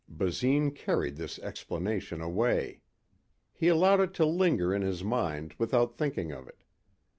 Basine 0.09 0.71
carried 0.71 1.15
this 1.17 1.37
explanation 1.37 2.21
away. 2.21 2.81
He 3.53 3.67
allowed 3.67 3.99
it 3.99 4.15
to 4.15 4.25
linger 4.25 4.73
in 4.73 4.81
his 4.81 5.03
mind 5.03 5.53
without 5.59 5.95
thinking 5.95 6.31
of 6.31 6.47
it. 6.47 6.63